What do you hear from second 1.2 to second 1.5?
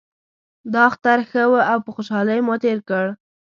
ښه